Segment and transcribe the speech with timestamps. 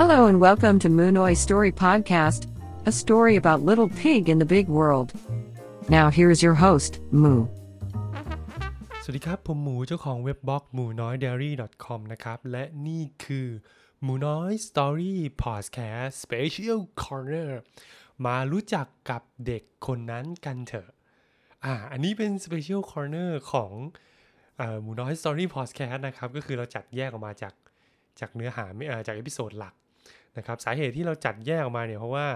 [0.00, 2.42] Hello and welcome to Moonoi Story Podcast,
[2.90, 5.12] a story about little pig in the big world.
[5.88, 6.92] Now here's your host,
[7.22, 7.40] Moo.
[9.02, 11.50] สวัสดีครับ ผมหมูเจ้าของเว็บบล็อกหมูน้อย diary
[11.84, 13.48] com นะครับ และนี่คือ
[14.02, 17.50] หมูน้อย Story Podcast Special Corner
[18.26, 20.88] มารู้จักกับเด็กคนนั้นกันเถอะ
[21.64, 23.72] อ่า อันนี้เป็น Special Corner ของ
[24.58, 27.54] เอ่อหมูน้อย Story Podcast นะครับ ก็คือเราจัดแยกออกมาจาก
[28.20, 29.74] จากเนื้อหาไม่เอ่อจาก episode หลัก
[30.38, 32.26] นะครับสาเหตุที่เราจัดแยกออกมาเนี่ยเพราะว่า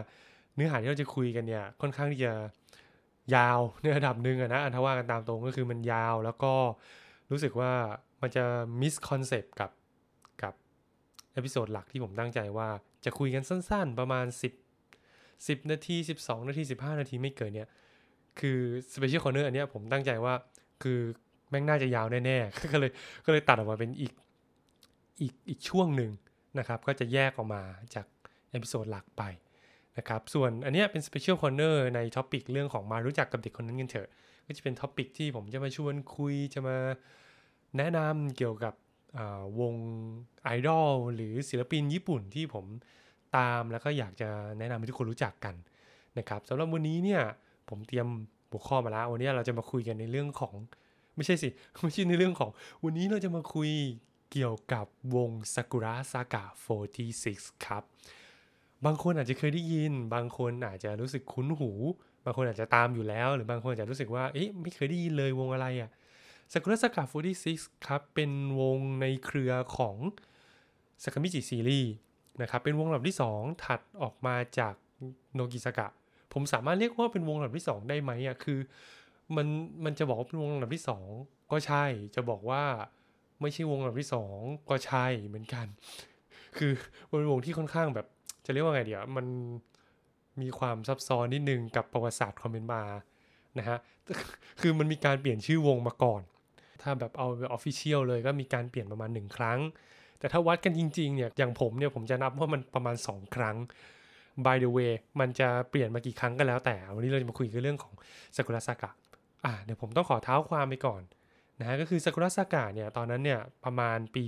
[0.55, 2.33] เนื้อหาที่เราจะคุยกันเนี่ยค่อนข้างที่จะ
[3.35, 6.53] ยาวในระดับหนึ่งอะนะอันถ้าว่ากันตามตรงก็คือมันยาวแล้วก็
[7.31, 7.73] รู้สึกว่า
[8.23, 8.45] มันจะ
[8.81, 9.71] misconcept กับ
[10.43, 10.55] กับ
[11.33, 12.69] episode หลักที่ผมตั้งใจว่า
[13.05, 14.27] จะคุยกันสั้นๆ ประมาณ
[14.97, 17.69] 10 10 นาที 12 นาที 15 นาทีไม่เกินเนี่ย
[18.41, 18.59] คือ
[18.93, 20.35] Special Corner อันเนี้ยผมตั้งใจว่า
[20.83, 20.99] คือ
[21.51, 22.91] แม่งน่าจะยาวแน่ๆ ก็เลย
[23.25, 24.13] ก็เลยตัดออกมาเป็นอีก
[25.21, 26.11] อีกอีกช่วงหนึ่ง
[26.59, 27.63] นะครับก็จะแยกออกมา
[27.95, 28.07] จาก
[28.51, 29.23] episode หลักไป
[29.99, 34.09] นะครับส่วนอันนี้เป็น Special Corner ใน topic เรื่องของมารู้จักกับเด็กคนนั้นกันเถอะ
[34.47, 36.77] ก็จะเป็น topic ที่ผมจะมาชวนคุยจะมา
[37.77, 38.75] แนะนำเกี่ยวกับ
[39.61, 39.75] วง
[40.43, 42.65] ไอดอลหรือศิลปินญี่ปุ่นที่ผม
[43.37, 45.55] ตามแล้วก็อยากจะแนะนำให้ทุกคนรู้จักกัน
[46.19, 47.23] นะครับสำหรับวันนี้เนี่ย
[47.69, 48.07] ผมเตรียม
[48.51, 50.55] หัวข้อมาแล้ววันนี้เราจะมาคุยกันในเรื่องของ
[51.17, 51.49] ไม่ใช่สิ
[51.85, 52.51] ไม่ใช่ในเรื่องของ
[52.85, 53.71] วันนี้เราจะมาคุย
[54.33, 56.45] เกี่ยวกับวง Sakura Saga
[57.05, 57.83] 46 ครับ
[58.85, 61.71] บางคนอาจจะเคยได้ยิน บางคนอาจจะรู้สึกคุ้นหู
[62.25, 65.91] บางคนอาจจะตามอยู่แล้ว หรือบางคนอาจจะรู้สึกว่า เอ๊ะ ไม่เคยได้ยินเลยวงอะไรอะ่ะ
[66.53, 67.03] Sakura Saga
[67.45, 69.97] 46 ครับ เป็นวงในเครือของ
[71.03, 71.89] Sakamichi Series
[72.43, 74.75] นะครับ เป็นวงลำดับที่ 2 ถัดออกมาจาก
[75.35, 75.87] โนกิซากะ
[76.33, 78.59] ผมสามารถเรียกว่าเป็นวงลำดับที่ 2 ได้ไหมอะ คือ
[79.37, 79.47] มัน
[79.85, 80.85] มันจะบอกว่าเป็นวงลำดับที่
[81.17, 82.63] 2 ก็ใช่ จะบอกว่า
[83.41, 85.67] ไม่ใช่วงลำดับที่2ก็ใช่เหมือนกัน
[86.59, 86.73] คือ
[87.11, 88.07] มันเป็นวงที่ค่อนข้างแบบ
[88.47, 89.27] จะเรียกว่าไงเดี๋ยวมัน
[90.43, 92.83] มีความซับซ้อนนิดนึงกับประวัติศาสตร์ความเป็นมา
[93.59, 93.79] นะฮะ
[94.61, 96.23] คือมันมีการเปลี่ยนชื่อวงมาก่อน
[96.83, 99.59] ถ้าแบบเอา official เลยก็มีการเปลี่ยนประมาณ1ครั้ง
[100.19, 103.57] แต่ถ้าวัดกันจริงๆเนี่ยอย่างผมเนี่ยผมจะนับว่ามันประมาณ 2 ครั้ง
[104.45, 107.95] by the way มันจะเปลี่ยนมากี่ครั้งก็แล้วแต่ วันนี้เราจะมาคุยกันเรื่องของ
[108.37, 108.91] ซากุระซากะ
[109.45, 111.03] อะเดี๋ยวผมต้องขอเท้าความไปก่อน
[111.59, 114.25] นะฮะก็คือซากุระซากะเนี่ยตอนนั้นเนี่ยประมาณปี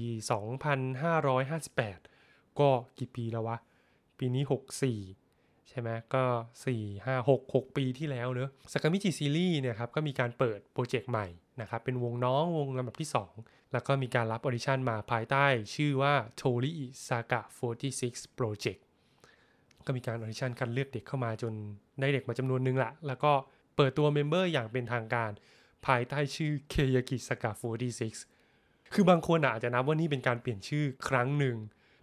[0.82, 2.68] 2558 ก็
[2.98, 3.56] กี่ปีแล้ววะ
[4.18, 6.24] ปีนี้ 64 ใช่ไหมก็
[6.64, 11.26] 4 5 6 6 ปีที่แล้วเนอะซากามิจิซีรีส์เนี่ยครับก็มีการเปิด project ใหม่
[11.60, 17.40] นะครับเป็นวงน้องวงลำดับที่ 2 แล้วก็มีการรับ audition มาภายใต้ชื่อว่า Toriizaka
[17.90, 18.80] 46 Project
[19.86, 21.52] ก็มีการ audition คัดเลือกเด็กเข้ามาจน
[22.00, 23.32] ได้เด็กมาจำนวนหนึงละแล้วก็
[23.76, 25.30] เปิดตัว member อย่างเป็นทางการ
[25.86, 27.50] ภายใต้ชื่อ Keyakizaka
[28.22, 31.56] 46 คือบางคนอาจจะนับว่านี่เป็นการเปลี่ยนชื่อครั้งหนึ่ง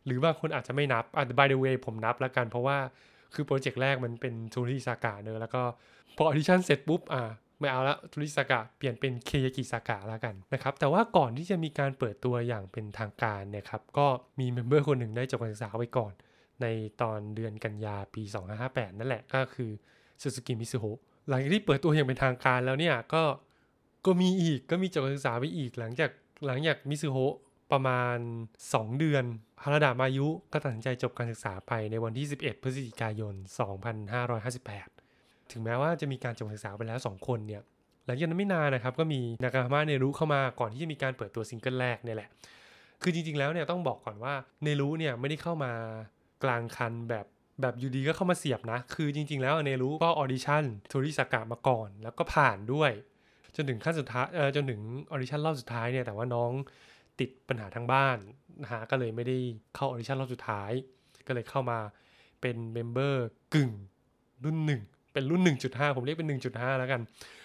[0.05, 2.77] หรือบางคนอาจจะไม่นับอะ by the way ผมนับแล้วกันเพราะว่า
[3.33, 5.61] คือ project แรกมันเป็นโทริอิซากะเนอะแล้วก็
[6.15, 7.23] พอ audition เสร็จปุ๊บอะ
[7.59, 14.07] ไม่เอาละโทริอิซากะเปลี่ยนเป็นเคยากิซากะแล้วกันนะครับ แต่ว่าก่อนที่จะมีการเปิดตัวอย่างเป็นทางการเนี่ยครับ ก็
[14.39, 16.13] มี member คนหนึ่งได้จบการศึกษาไว้ก่อน
[16.61, 16.65] ใน
[17.01, 18.23] ตอนเดือนกันยาปี
[18.61, 19.71] 2558 นั่นแหละก็คือ
[20.21, 23.23] ซูซูกิมิซุโฮะหลังจากที่เปิดตัวอย่างเป็นทางการแล้วเนี่ยก็
[24.07, 26.11] ก็มีอีกก็มีจบการศึกษาไปอีกหลังจาก
[26.47, 27.17] หลังจากมิซุโฮ
[27.71, 28.17] ประมาณ
[28.59, 29.23] 2 เดือน
[29.63, 33.33] ฮาราดามายุก็ตัดสินใจจบการศึกษาไปในวันที่ 11 พฤศจิกายน
[34.57, 37.61] 2558 ถึงแม้ว่าจะมีการจบการศึกษาไปแล้ว 2 คนเนี่ย
[38.05, 42.29] หลังจากนั้นไม่นานนะครับ ก็มีนากาฮามะเนรุเข้ามาก่อนที่จะมีการเปิดตัวซิงเกิลแรกเนี่ยแหละ
[43.01, 45.71] คือจริงๆแล้วเนี่ยต้องบอกก่อนว่าเนรุเนี่ยไม่ได้เข้ามา
[46.43, 47.25] กลางคันแบบ
[47.61, 52.91] แบบอยู่ดีก็เข้ามาเสียบนะ คือจริง ๆ แล้วเนรุก็ audition โทริอิซากะมาก่อน แล้วก็ผ่านด้วย
[53.57, 56.51] จนถึงขั้นสุดท้ายเออจนถึง audition รอบสุดท้ายเนี่ยแต่ว่าน้อง
[57.19, 58.17] ติดปัญหาทางบ้าน
[58.63, 59.37] นะฮะก็เลยไม่ได้
[59.75, 60.71] เข้า audition รอบสุดท้าย
[61.27, 61.79] ก็เลยเข้ามา
[62.41, 63.71] เป็น member กึ่ง
[64.43, 67.01] รุ่น1เป็นรุ่น 1.5 ผมเรียกเป็น 1.5 แล้วกัน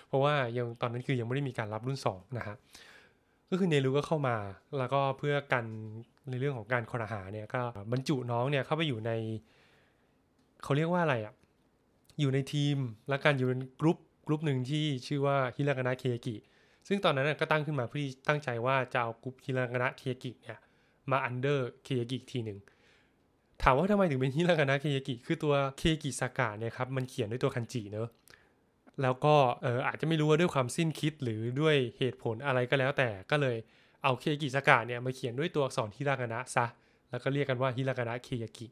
[0.08, 2.56] เพราะว่ายังตอนนั้นคือยังไม่ได้มีการรับรุ่น 2 นะฮะ
[3.50, 4.36] ก็คือเนรุก็เข้ามา
[4.78, 5.64] แล้วก็เพื่อกัน
[6.30, 7.60] ในเรื่องของการครหาเนี่ยก็
[7.92, 9.10] บรรจุน้องเนี่ยเข้าไปอยู่ใน
[10.62, 11.34] เขาเรียกว่าอะไรอะ่ะ
[12.20, 12.76] อยู่ในทีม
[13.08, 16.36] และการอยู่ใน group group หนึ่งที่ชื่อว่าฮิรากานะเคยากิ
[16.88, 20.58] ซึ่งตอนนั้นก็ตั้งขึ้นมาเพื่อที่ตั้งใจว่าจะเอากรุ๊ปฮิรากานะเคยากิเนี่ย
[21.10, 22.58] มา under เคยากิทีหนึ่ง
[23.62, 28.08] ถามว่าทำไมถึงเป็นฮิรากานะเคยากิคือตัวเคยากิซากะเนี่ยครับมันเขียนด้วยตัวคันจิเนอะ
[29.02, 33.56] แล้วก็เอออาจจะไม่รู้ว่าด้วยความสิ้นคิดหรือด้วยเหตุผลอะไรก็แล้วแต่ก็เลย
[34.02, 36.66] เอาเคกิสากะเนี่ยมาเขียนด้วยตัวอักษรฮิรากานะซะ
[37.10, 38.66] แล้วก็เรียกกันว่าฮิรากานะเคยากิ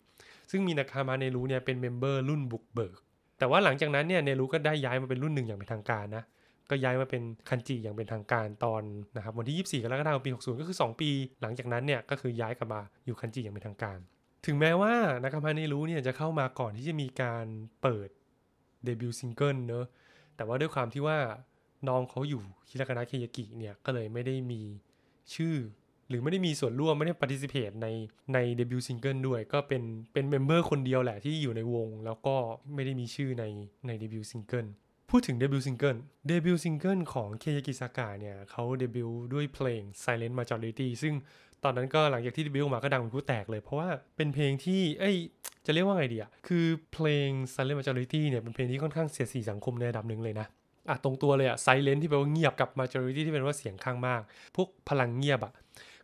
[0.50, 2.98] ซึ่งมีนาคามาเนรุเนี่ยเป็นเมมเบอร์รุ่นบุกเบิก
[3.40, 6.24] แต่ว่าหลังจากนั้นเนี่ยเนรุก็ได้ย้ายมาเป็นรุ่นหนึ่งอย่างเป็นทางการนะ
[6.70, 8.82] ก็ย้ายมาเป็นคันจิอย่างเป็นทางการตอน
[9.16, 11.10] นะครับวันที่ 24กรกฎาคมปี 60 ก็คือ 2 ปี
[11.42, 13.98] หลังจากนั้นเนี่ยก็คือย้ายกลับมาอยู่คันจิอย่างเป็นทางการ
[14.46, 14.92] ถึงแม้ว่า
[15.22, 17.46] นักคำพันธ์รู้เนี่ยจะเข้ามาก่อนที่จะมีการ
[17.82, 18.08] เปิด
[18.84, 19.86] debut single เนอะ
[20.36, 21.18] แต่ว่าด้วยความที่ว่า
[21.88, 24.62] น้องเขาอยู่ฮิรากานะเคยากิเนี่ยก็เลยไม่ได้มี
[25.34, 25.54] ชื่อ
[26.10, 27.86] หรือไม่ได้มีส่วนร่วมไม่ได้ participate ใน
[28.34, 32.34] ใน debut single ด้วย ก็เป็นเป็น member คนเดียวแหละที่อยู่ในวง แล้วก็
[32.74, 33.44] ไม่ได้มีชื่อใน
[33.86, 34.66] ใน debut single
[35.10, 35.96] พูดถึง debut single
[36.28, 41.14] debut single ของเคยากิซากะเนี่ยเขาเดบิวต์ด้วยเพลง Silent Majority ซึ่ง
[41.64, 45.16] ตอนนั้นก็หลังจากที่เดบิวต์มาก็ดังเป็นพลุแตกเลย เพราะว่าเป็นเพลงที่ เอ้ย
[45.66, 50.46] จะเรียกว่าไงดีอะคือเพลง Silent Majority เนี่ยเป็นเพลงที่ค่อนข้างเสียสีสังคมในระดับหนึ่งเลยนะ
[50.88, 54.20] อะตรงตัวเลยอะ Silent ที่แปลว่าเงียบกับ Majority ที่เป็นว่าเสียงข้างมาก
[54.56, 55.52] พวกพลังเงียบอะ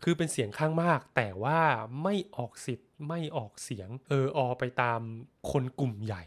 [0.03, 1.59] คือเป็นเสียงข้างมาก แต่ว่า
[2.03, 5.01] ไม่ออกสิทธิ์ไม่ออกเสียงเอออไปตาม
[5.51, 6.23] คนกลุ่มใหญ่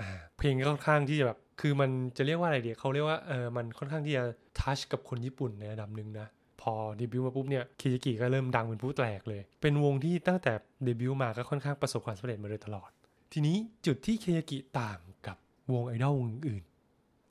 [0.00, 4.24] อ่าเพลงค่อนข้างที่จะแบบคือมันจะเรียกว่าอะไรเดียเขาเรียกว่าเออมันค่อนข้างที่จะ
[4.60, 6.26] ทัชกับคนญี่ปุ่นในระดับหนึ่งนะ
[6.60, 10.52] พอเดบิวต์มาปุ๊บเนี่ยคิจิกิก็เริ่มดังเป็นผู้แตกเลย เป็นวงที่ตั้งแต่
[10.84, 12.90] เดบิวต์มาก็ค่อนข้างประสบความสำเร็จมาโดยตลอด
[13.32, 13.56] ทีนี้
[13.86, 15.36] จุดที่เคจิกิต่างกับ
[15.72, 16.64] วงไอดอลวงอื่น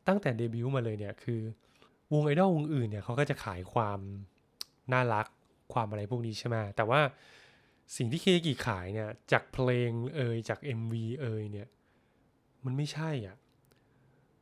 [0.07, 1.41] ตั้งแต่เดบิวต์มาเลยเนี่ยคือ
[2.13, 3.99] วงไอดอลวงอื่นเนี่ยเขาก็จะขายความ
[4.91, 5.25] น่ารัก
[5.73, 7.01] ความอะไรพวกนี้ใช่ไหมแต่ว่า
[7.97, 11.67] สิ่งที่เคกิขายเนี่ย จากเพลงเอ่ยจาก MV เอ่ยเนี่ย
[12.65, 13.37] มันไม่ใช่อะ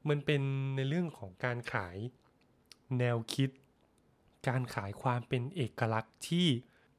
[0.09, 0.41] มันเป็น
[0.75, 1.97] ในเรื่องของการขาย
[2.99, 3.49] แนวคิด
[4.47, 6.47] การขายความเป็นเอกลักษณ์ที่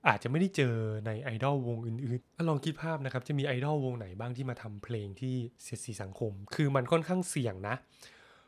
[0.09, 0.75] อาจจะไม่ได้เจอ
[1.07, 7.77] ในไอดอลวงอื่นๆลองคิดภาพนะครับ จะมีไอดอลวงไหนบ้างที่มาทำเพลงที่เสียดสีสังคม คือมันค่อนข้างเสี่ยงนะ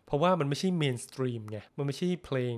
[0.06, 2.56] เพราะว่ามันไม่ใช่เมนสตรีมไง มันไม่ใช่เพลง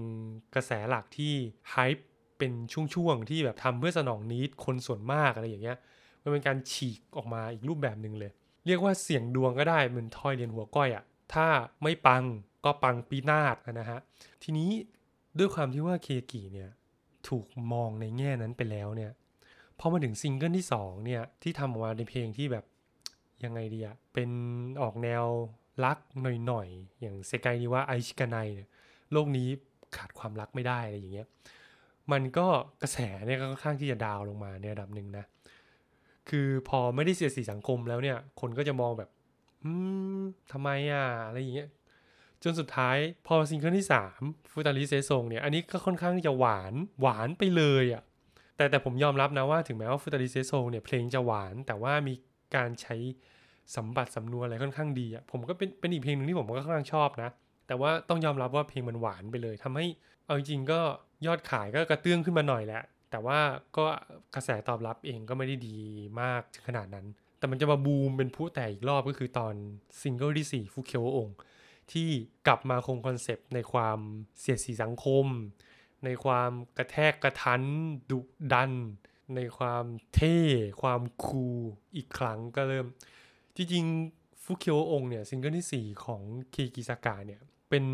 [0.54, 1.32] กระแสหลักที่
[1.70, 2.06] ไฮป์
[2.44, 2.60] เป็น
[2.94, 5.78] ช่วงๆที่แบบทำเพื่อสนองนิดคนส่วนมากอะไรอย่างเงี้ย
[6.22, 8.32] มันเป็นการฉีกออกมาอีกรูปแบบหนึ่งเลย
[8.66, 11.04] เรียกว่าเสี่ยงดวงก็ได้เหมือนทอยเหรียญหัวก้อยอะ
[11.34, 11.46] ถ้า
[11.82, 12.24] ไม่ปัง
[12.64, 14.00] ก็พังพินาศนะฮะ
[14.42, 14.70] ทีนี้
[15.38, 16.70] ด้วยความที่ว่าเคยากิเนี่ย
[17.28, 19.12] ถูกมองในแง่นั้นไปแล้วเนี่ย
[19.78, 22.64] พอมาถึงซิงเกิลที่2เนี่ยที่ทำออกมาในเพลงที่แบบ
[23.44, 24.30] ยังไงดีอะเป็น
[24.82, 25.24] ออกแนว
[25.84, 25.98] รัก
[26.46, 28.68] หน่อยๆ อย่าง世界には愛しかない เนี่ย
[29.12, 29.48] โลกนี้
[29.96, 31.26] ขาดความรักไม่ได้อะไรอย่างเงี้ย
[32.12, 32.46] มันก็
[32.82, 35.24] กระแสเนี่ยก็ค่อนข้างที่จะ down ลงมาในระดับหนึ่งนะ
[36.28, 39.10] คือพอไม่ได้เสียสีสังคมแล้วเนี่ย คนก็จะมองแบบ
[39.64, 39.70] อื
[40.18, 40.20] ม
[40.52, 41.68] ทำไมอะ อะไรอย่างเงี้ย
[42.42, 42.96] จนสุดท้าย
[43.26, 43.86] พอซิงเกิลที่
[44.18, 48.02] 3 ฟูตาริเซซงเนี่ย อันนี้ก็ค่อนข้างจะหวานหวานไปเลยอะ
[48.56, 52.14] แต่แต่ผมยอมรับนะว่าถึงแม้ว่าฟูตาริเซซงเนี่ยเพลงจะหวาน แต่ว่ามี
[52.56, 52.96] การใช้
[53.76, 57.30] สัมบัติสำนวนอะไรค่อนข้างดีอะ ผมก็เป็นเป็นอีกเพลงหนึ่งที่ผมก็ค่อนข้างชอบนะ
[57.66, 59.86] แต่ว่าต้องยอมรับว่าเพลงมันหวานไปเลยทำให้
[60.24, 60.80] เอาจริงก็
[61.26, 63.38] ยอดขายก็กระเตื้องขึ้นมาหน่อยแหละ แต่ว่า
[63.76, 63.84] ก็
[64.34, 65.76] กระแสตอบรับเองก็ไม่ได้ดี
[66.20, 67.06] มากถึงขนาดนั้น
[67.38, 69.54] แต่มันจะมาบูมเป็นพลุแตกอีกรอบก็คือตอน
[70.00, 71.28] ซิงเกิลที่4 不協和音
[71.92, 72.08] ที่
[72.46, 73.98] กลับมาคงคอนเซปต์ในความ
[74.40, 75.26] เสียดสีสังคม
[76.04, 77.62] ในความกระแทกกระทั้น
[78.10, 78.20] ดุ
[78.52, 78.72] ดัน
[79.36, 79.84] ในความ
[80.14, 80.38] เท่
[80.82, 81.56] ความ cool
[81.96, 82.86] อีกครั้งก็เริ่ม
[83.56, 86.22] จริงๆ 不協和音 เนี่ยซิงเกิลที่ 4 ของ
[86.52, 87.40] เคยากิซากะเนี่ย
[87.70, 87.84] เป็น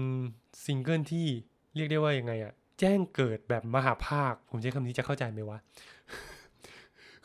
[0.65, 1.27] ซิงเกิลที่
[1.75, 5.59] เรียกได้ว่ายังไงอะ แจ้งเกิดแบบมหาภาค ผมใช้คำนี้จะเข้าใจไหมวะ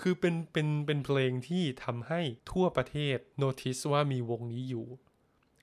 [0.02, 2.22] คือเป็นเป็นเป็นเพลงที่ทำให้
[2.52, 4.86] ทั่วประเทศโน้ติสว่ามีวงนี้อยู่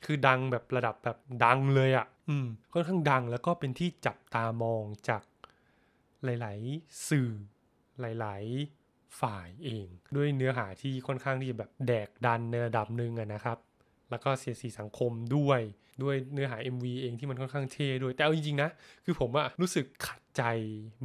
[0.04, 5.22] คือดังแบบระดับแบบดังเลยอะ่ะ อืมค่อนข้างดังแล้วก็เป็นที่จับตามองจาก
[6.24, 7.30] หลาย ๆ สื่อ
[8.00, 8.42] หลาย
[8.80, 9.86] ๆ ฝ่ายเอง
[10.16, 13.58] ด้วยเนื้อหาที่ค่อนข้างที่จะแบบแดกดันในระดับหนึ่งนะครับ
[14.12, 15.60] แล้วก็เสียดสีสังคมด้วย
[16.02, 18.70] ด้วยเนื้อหา MV เองที่มันค่อนข้างเท่ด้วย แต่เอาจริงๆนะ
[19.04, 20.42] คือผมอะรู้สึกขัดใจ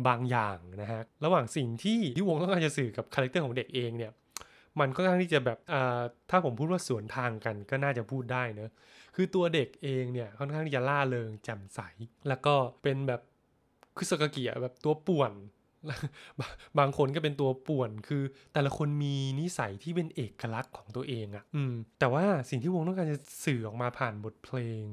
[0.08, 4.12] บางอย่างนะฮะ ระหว่างสิ่งที่ที่วงต้องการจะสื่อกับคาแรคเตอร์ของเด็กเองเนี่ย
[4.80, 5.58] มันค่อนข้างที่จะแบบ
[6.30, 8.72] ถ้าผมพูดว่าสวนทางกันก็น่าจะพูดได้เนอะ
[9.16, 11.80] คือตัวเด็กเองเนี่ยค่อนข้างที่จะร่าเริงแจ่มใส
[12.28, 13.22] แล้วก็เป็นแบบ
[13.98, 15.32] คือสกเกียแบบตัวป่วน
[16.80, 24.86] บางคนก็เป็นตัวป่วนคือแต่ละคนมีนิสัยที่เป็นเอกลักษณ์ของตัวเองอะ่ะ อืม แต่ว่าสิ่งที่วงต้องการจะสื่อออกมาผ่านบทเพลง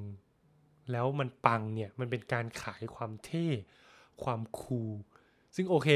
[0.93, 3.47] แล้วมันปังเนี่ย มันเป็นการขายความเท่
[4.23, 4.93] ความ cool
[5.57, 5.89] ซึ่งโอเค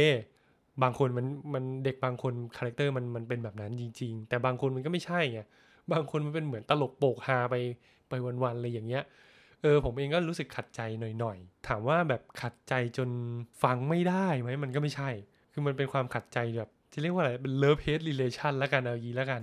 [0.83, 5.40] บางคนมันมันเด็กบางคนคาแรคเตอร์มันมันเป็นแบบนั้นจริง ๆ แต่บางคนมันก็ไม่ใช่ไง
[5.92, 7.54] บางคนมันเป็นเหมือนตลกโปกฮาไป
[8.09, 9.04] ไปวันๆอะไรอย่างเงี้ย
[9.62, 13.11] เออผมเองก็รู้สึกขัดใจหน่อยๆ ถามว่าแบบขัดใจจน
[13.62, 15.11] ฟังไม่ได้ไหมมันก็ไม่ใช่
[15.53, 19.43] คือมันเป็นความขัดใจแบบจะเรียกว่าอะไรเป็น love-hate relation แล้วกันเอางี้แล้วกัน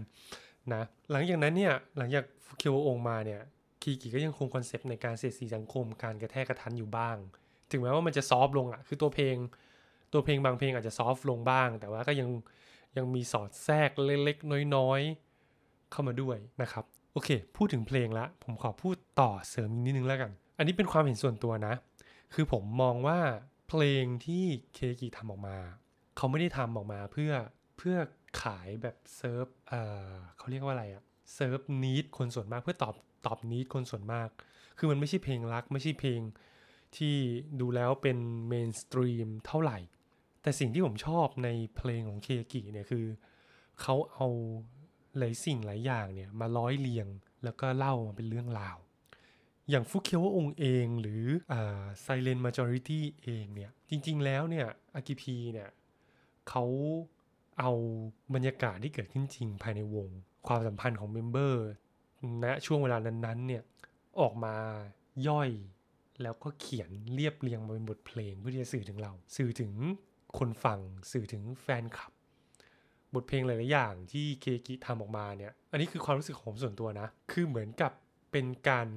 [0.73, 2.25] นะหลังจากนั้นเนี่ยหลังจาก
[2.57, 7.17] 不協和音 มาเนี่ยเคยากิก็ยังคงคอนเซปต์ในการเสียดสีสังคมการกระแทกกระทั้นอยู่บ้าง
[7.71, 9.35] ถึงแม้ว่ามันจะ soft ลงอะ่ะคือตัวเพลง
[10.13, 12.29] ตัวเพลงบางเพลงอาจจะ soft ลงบ้าง แต่ว่าก็ยัง
[12.97, 21.73] ยังมีสอดแทรกเล็กๆน้อยๆเข้ามาด้วยนะครับ โอเค พูดถึงเพลงละผมขอพูดต่อเสริมอีกนิดนึงแล้วกัน อันนี้เป็นความเห็นส่วนตัวนะ
[22.33, 23.19] คือผมมองว่า
[23.69, 24.43] เพลงที่
[24.73, 25.57] เคยากิทำออกมา
[26.17, 27.31] เขาไม่ได้ทำออกมาเพื่อ
[27.77, 27.97] เพื่อ
[28.41, 31.03] ขายแบบเซิร์ฟเอ่อเขาเรียกว่าอะไรอะ
[31.35, 32.95] serve need คนส่วนมากเพื่อตอบ
[33.25, 34.29] ตอบ need คนส่วนมาก
[34.77, 36.21] คือมันไม่ใช่เพลงรัก ไม่ใช่เพลง
[36.97, 37.15] ที่
[37.61, 38.17] ดูแล้วเป็น
[38.47, 39.77] mainstream เท่าไหร่
[40.41, 43.05] แต่สิ่งที่ผมชอบในเพลงของเคยากิเนี่ยคือ
[43.81, 44.27] เขาเอา
[45.17, 47.07] หลายสิ่งหลายอย่างเนี่ยมาร้อยเรียง
[47.43, 48.77] แล้วก็เล่ามาเป็นเรื่องราว
[49.69, 55.69] อย่างฟุกเคียวองค์เองหรืออ่า Silent Majority เองเนี่ย จริง ๆ แล้วเนี่ยอากิพีเนี่ย
[56.49, 56.65] เขา
[57.59, 57.71] เอา
[58.33, 60.07] บรรยากาศที่เกิดขึ้นจริงภายในวง
[60.47, 61.65] ความสัมพันธ์ของเมมเบอร์
[62.43, 63.63] ณช่วงเวลานั้นๆเนี่ย
[64.19, 64.55] ออกมา
[65.27, 65.49] ย่อย
[66.21, 69.73] แล้วก็เขียนเรียบเรียงมาเป็นบทเพลงเพื่อที่จะสื่อถึงเรา สื่อถึง
[70.37, 70.79] คนฟัง
[71.11, 72.11] สื่อถึงแฟนคลับ
[73.15, 77.91] บทเพลงหลายๆอย่างที่เคกิทำออกมาเนี่ย อันนี้คือความรู้สึกของผมส่วนตัวนะ คือเหมือนกับ
[78.31, 78.87] เป็นการ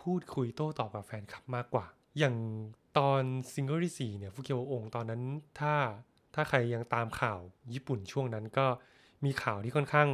[0.00, 1.86] พูดคุยโต้ตอบกับแฟนคลับมากกว่า
[2.18, 2.36] อย่าง
[2.98, 5.22] ตอนซิงเกิลที่ 4 เนี่ยฟุเกียวองค์ตอนนั้น
[5.60, 5.74] ถ้า
[6.34, 7.40] ถ้าใครยังตามข่าว
[7.72, 8.66] ญี่ปุ่นช่วงนั้นก็
[9.24, 10.08] มีข่าวที่ค่อนข้าง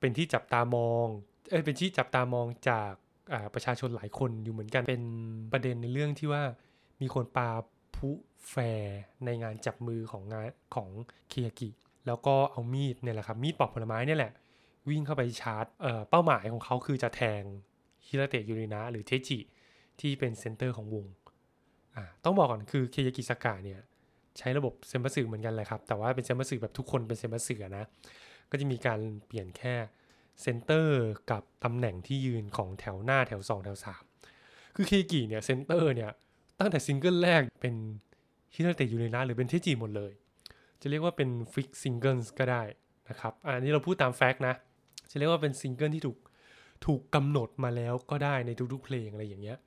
[0.00, 1.06] เป็นที่จับตามอง
[1.50, 5.04] เอ้ยเป็นที่จับตามองจากาประชาชนหลายคนอยู่เหมือนกันเป็น
[5.52, 6.42] ประเด็นในเรื่องที่ว่า
[7.00, 7.48] มีคนปา
[7.94, 8.10] พลุ
[8.50, 10.88] flare ในงานจับมือของงานของ
[11.28, 11.70] เคยากิ
[12.06, 14.32] แล้วก็เอามีดเนี่ยแหละครับมีดปอกผลไม้เนี่ยแหละ
[14.88, 17.42] วิ่งเข้าไปชาร์จเอ่อเป้าหมายของเขาคือจะแทง
[18.06, 19.38] ฮิราเตะยูรินะหรือเทจิ
[20.00, 21.06] ที่เป็น center ของวง
[21.96, 23.80] อ่าต้องบอกก่อนคือเคยากิซากะเนี่ย
[24.38, 27.84] ใช้ระบบ 選抜 เหมือนกันเลยครับ แต่ว่าเป็น 選抜 แบบทุกคนเป็น 選抜 นะ
[28.50, 29.74] ก็จะมีการเปลี่ยนแค่
[30.42, 31.00] center
[31.30, 33.78] กับตำแหน่งที่ยืนของแถวหน้าแถว 2 แถว
[34.24, 36.10] 3 คือเคยากิเนี่ย center เนี่ย
[36.60, 37.74] ตั้งแต่ซิงเกิลแรกเป็น
[38.54, 40.12] ฮิราเตะยูรินะหรือเป็นเทจิหมดเลย
[40.82, 42.62] จะเรียกว่าเป็น fix ซิงเกิลก็ได้
[43.08, 44.54] นะครับ อันนี้เราพูดตาม fact นะ
[45.10, 46.18] จะเรียกว่าเป็นซิงเกิลที่ถูก
[46.86, 49.58] ถูกกำหนดมาแล้วก็ได้ในทุกๆเพลงอะไรอย่างเงี้ย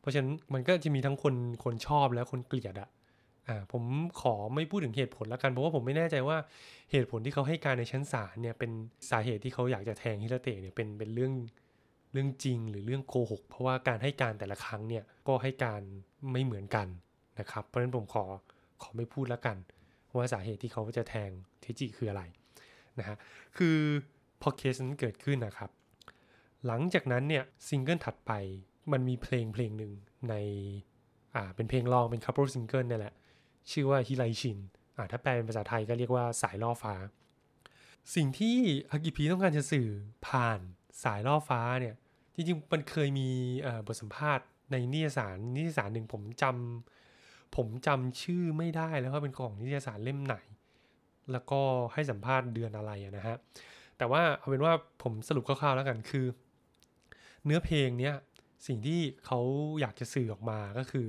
[0.00, 2.88] เพราะฉะนั้นมันก็จะมีทั้งคนคนชอบและคนเกลียดอะ
[3.48, 3.82] อ่าผม
[4.20, 6.36] ขอไม่พูดถึงเหตุผลแล้วกันเพราะว่าผมไม่แน่ใจว่า
[6.92, 8.70] เหตุผลที่เขาให้การในชั้นศาลเนี่ยเป็น
[9.10, 11.32] สาเหตุที่เขาอยากจะแทงฮิราเตะเนี่ยเป็นเป็นเรื่อง
[12.12, 15.82] เรื่องจริงหรือเรื่องโกหกเพราะว่าการให้การแต่ละครั้งเนี่ยก็ให้การ
[16.32, 16.86] ไม่เหมือนกัน
[17.38, 18.24] นะครับ เพราะฉะนั้นผมขอ
[18.82, 19.56] ขอไม่พูดแล้วกัน
[20.16, 22.22] ว่าสาเหตุที่เขาจะแทงเทจิคืออะไร
[22.98, 23.16] นะฮะ
[23.56, 23.76] คือ
[24.42, 25.70] พอเคสนั้นเกิดขึ้นนะครับ
[26.66, 28.32] หลังจากนั้นเนี่ยซิงเกิลถัดไป
[28.92, 29.92] มันมีเพลงเพลงหนึ่ง
[30.30, 30.34] ใน
[31.34, 33.14] อ่าเป็นเพลงรองเป็น couple single เนี่ยแหละ
[33.70, 34.58] ชื่อว่าฮิไลชิน
[34.96, 36.94] อ่าถ้าแปลเป็นภาษาไทยก็เรียกว่าสายล่อฟ้า
[38.14, 38.56] สิ่งที่
[38.90, 39.88] อากิพีต้องการจะสื่อ
[40.26, 40.60] ผ่าน
[41.04, 41.94] สายล่อฟ้าเนี่ย
[42.34, 43.28] จริงๆมันเคยมี
[43.86, 46.99] บทสัมภาษณ์ในนิยสารนิยสารหนึ่งผมจำ
[47.56, 50.36] ผมจำชื่อไม่ได้แล้วว่าเป็นของนิตยสารเล่มไหน
[51.32, 51.60] แล้วก็
[51.92, 53.36] ให้สัมภาษณ์เดือนอะไรนะฮะ
[53.98, 56.26] แต่ว่าเอาเป็นว่าผมสรุปคร่าวๆแล้วกันคือ
[57.44, 58.14] เนื้อเพลงเนี้ย
[58.66, 59.40] สิ่งที่เขา
[59.80, 61.06] อยากจะสื่อออกมาก็คือ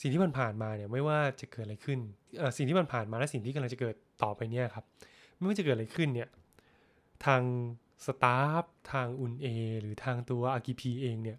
[0.00, 1.98] สิ่งที่มันผ่านมาเนี่ยไม่ว่าจะเกิดอะไรขึ้น
[2.56, 4.84] สิ่งที่มันผ่านมาและสิ่งที่กำลังจะเกิดต่อไปเนี่ยครับ
[5.36, 6.28] ไม่ว่าจะเกิดอะไรขึ้นเนี่ย
[7.26, 7.42] ทาง
[8.06, 9.46] staff ทาง 運営
[9.80, 11.38] หรือทางตัวอากิพีเองเนี่ย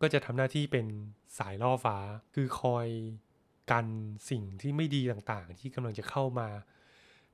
[0.00, 0.86] ก็จะทำหน้าที่เป็น
[1.38, 1.96] สายล่อฟ้า
[2.34, 2.88] คือคอย
[3.70, 3.86] กัน
[4.30, 6.48] สิ่งที่ไม่ดีต่างๆ ที่กำลังจะเข้ามา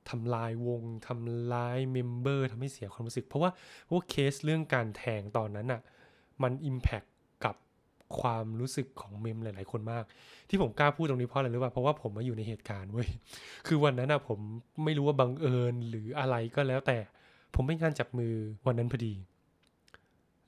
[0.09, 3.51] ทำลายวงทำลาย member ทำให้เสียความรู้สึก เพราะว่า
[3.87, 5.81] พราเคสเรื่องการแทงตอนนั้นอะ
[6.43, 7.07] มัน Impact
[7.45, 7.55] กับ
[8.19, 10.03] ความรู้สึกของเมมหลาย ๆ คนมาก
[10.49, 13.09] ที่ผมกล้าพูดตรงนี้เพราะอะไรรู้ป่ะเพราะว่าผมมาอยู่ในเหตุการณ์เว้ย
[13.67, 14.39] คือวันนั้นอะผม
[14.83, 16.97] ไม่รู้ว่าบังเอิญหรืออะไรก็แล้วแต่
[17.55, 18.33] ผมไม่งานจับมือ
[18.67, 19.13] วันนั้นพอดี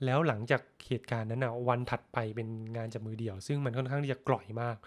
[0.06, 4.78] แล้วหลังจากเหตุการณ์นั้นอะวันถัดไปเป็นงานจับมือเดี่ยว ซึ่งมันค่อนข้างที่จะกล่อยมาก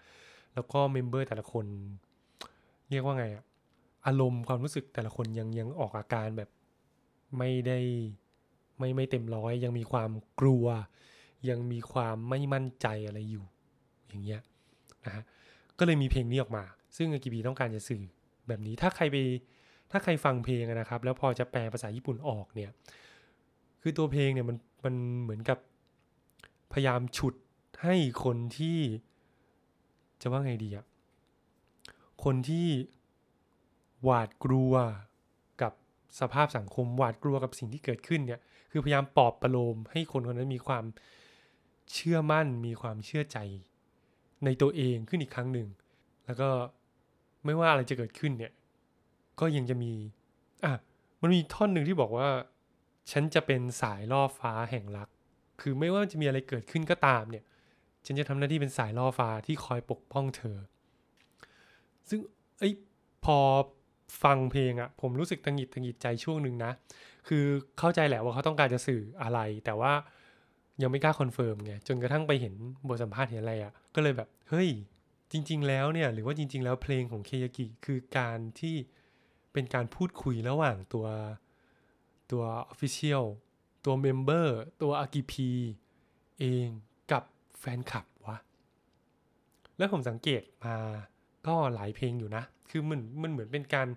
[0.54, 1.66] แล้วก็เมมเบอร์แต่ละคน
[2.90, 3.44] เรียกว่าไงอะ
[4.06, 6.50] อารมณ์ความรู้สึกแต่ละคนยังยังออกอาการแบบ
[7.38, 7.78] ไม่ได้
[8.78, 10.66] ไม่ไม่เต็มร้อย ยังมีความกลัว
[11.48, 13.44] ยังมีความไม่มั่นใจอะไรอยู่
[14.08, 14.40] อย่างเงี้ย
[15.04, 15.22] นะฮะ
[15.78, 16.64] ก็เลยมีเพลงนี้ออกมา
[16.96, 18.02] ซึ่งกิบีต้องการจะสื่อ
[18.48, 19.16] แบบนี้ถ้าใครไป
[19.90, 22.70] ถ้าใครฟังเพลงนะครับ แล้วพอจะแปลภาษาญี่ปุ่นออกเนี่ย
[23.82, 24.56] คือตัวเพลงเนี่ยมัน
[24.86, 25.58] มันเหมือนกับ
[26.72, 27.34] พยายามฉุด
[27.82, 28.78] ให้คนที่
[30.22, 30.86] จะว่าไงดีอะ
[32.24, 32.66] คนที่
[34.02, 34.74] หวาดกลัว
[35.62, 35.72] กับ
[36.20, 38.40] สภาพสังคมหวาดกลัวกับสิ่งที่เกิดขึ้นเนี่ย
[38.70, 40.84] คือพยายามปลอบประโลมให้คนคนนั้นมีความ
[41.92, 43.38] เชื่อมั่นมีความเชื่อใจ
[44.44, 45.68] ในตัวเองขึ้นอีกครั้งหนึ่ง
[46.26, 46.48] แล้วก็
[47.44, 48.52] ไม่ว่าอะไรจะเกิดขึ้นเนี่ย
[49.40, 49.92] ก็ยังจะมี
[50.64, 50.72] อะ
[51.22, 52.28] มันมีท่อนหนึ่งที่บอกว่า
[53.10, 55.08] ฉันจะเป็นสายล่อฟ้าแห่งรัก
[55.60, 57.44] คือไม่ว่าจะมีอะไรเกิดขึ้นก็ตามเนี่ย
[58.06, 60.58] ฉันจะทำหน้าที่เป็นสายล่อฟ้าที่คอยปกป้องเธอ
[62.08, 62.20] ซึ่ง
[62.58, 62.70] ไอ้
[63.24, 63.38] พอ
[64.22, 66.72] ฟังเพลงอะผมรู้สึกตะหงิดตะหงิดใจช่วงหนึ่งนะ
[67.28, 67.44] คือ
[67.78, 69.92] เข้าใจแหละว่าเขาต้องการจะสื่ออะไร แต่ว่า
[70.82, 72.54] ยังไม่กล้า confirm ไงจนกระทั่งไปเห็น
[72.88, 74.68] บทสัมภาษณ์เห็นอะไรอะก็เลยแบบเฮ้ย
[75.32, 78.76] จริง ๆ แล้วเนี่ยหรือว่าจริง ๆ แล้วเพลงของเคยากิคือการที่
[79.52, 81.06] เป็นการพูดคุยระหว่างตัว
[82.32, 83.24] ตัว Official
[83.84, 84.46] ตัว Member
[84.82, 85.50] ตัวอากิพี
[86.40, 86.68] เอง
[87.12, 87.24] กับ
[87.58, 88.36] แฟนคลับวะ
[89.78, 90.76] แล้วผมสังเกตมา
[91.46, 93.88] ก็หลายเพลงอยู่นะ คือมันมันเหมือนเป็นการ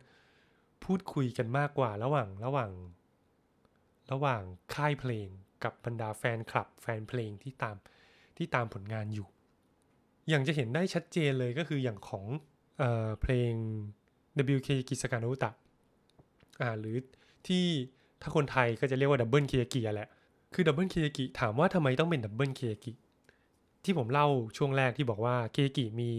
[0.83, 2.71] พูดคุยกันมากกว่าระหว่างระหว่าง
[4.11, 4.41] ระหว่าง
[4.73, 5.27] ค่ายเพลง
[5.63, 7.75] กับบรรดาแฟนคลับ แฟนเพลงที่ตาม
[8.37, 9.27] ที่ตามผลงานอยู่
[10.29, 12.25] อย่างจะเห็นได้ชัดเจนเลยก็คืออย่างของ
[12.79, 13.51] เออเพลง
[14.55, 15.51] WK กิสกานุตะ
[16.61, 16.97] อ่าหรือ
[17.47, 17.65] ที่
[18.21, 20.09] ถ้าคนไทยก็จะเรียกว่า double เคยากิแหละ
[20.53, 22.91] คือ double เคยากิถามว่าทำไมต้องเป็น double เคยากิ
[23.83, 26.11] ที่ผมเล่าช่วงแรกที่บอกว่าเคยากิมี